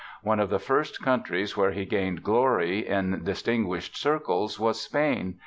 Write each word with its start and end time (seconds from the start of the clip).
One 0.23 0.39
of 0.39 0.49
the 0.49 0.57
first 0.57 1.03
countries 1.03 1.55
where 1.55 1.73
he 1.73 1.85
gained 1.85 2.23
glory 2.23 2.87
in 2.87 3.23
distinguished 3.23 3.95
circles 3.95 4.59
was 4.59 4.81
Spain. 4.81 5.37